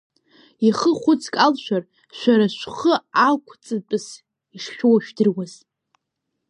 [0.67, 1.83] Ихы хәыцк алшәар,
[2.17, 2.93] шәара шәхы
[3.27, 4.07] ақәҵатәыс
[4.55, 5.53] ишшәоуа жәдыруаз!